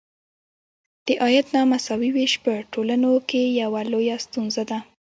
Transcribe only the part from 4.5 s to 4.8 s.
ده.